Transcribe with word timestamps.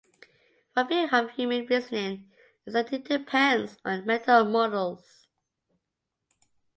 One 0.73 0.87
view 0.87 1.07
of 1.11 1.29
human 1.29 1.67
reasoning 1.67 2.31
is 2.65 2.73
that 2.73 2.91
it 2.91 3.05
depends 3.05 3.77
on 3.85 4.03
mental 4.07 4.43
models. 4.45 5.27